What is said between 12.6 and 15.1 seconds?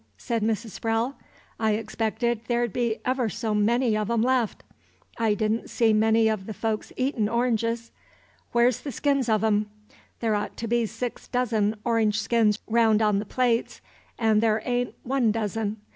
round on the plates, and there a'n't